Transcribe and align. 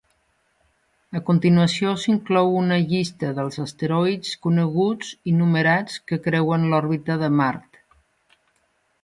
A 1.17 1.19
continuació 1.25 1.91
s'inclou 2.03 2.49
una 2.61 2.79
llista 2.93 3.29
dels 3.41 3.59
asteroids 3.65 4.33
coneguts 4.47 5.13
i 5.33 5.35
numerats 5.43 6.01
que 6.13 6.21
creuen 6.25 6.67
l'òrbita 6.73 7.21
de 7.27 7.31
Mart. 7.43 7.81